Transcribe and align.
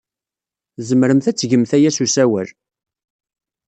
Tzemremt 0.75 1.29
ad 1.29 1.35
tgemt 1.37 1.71
aya 1.77 1.91
s 1.91 1.99
usawal. 2.03 2.49